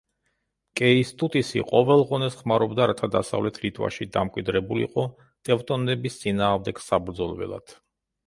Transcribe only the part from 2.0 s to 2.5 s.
ღონეს